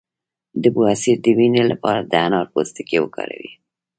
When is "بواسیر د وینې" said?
0.75-1.63